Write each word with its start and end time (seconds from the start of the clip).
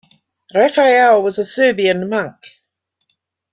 Raphael 0.55 1.21
was 1.21 1.37
a 1.37 1.45
Serbian 1.45 2.09
monk. 2.09 2.33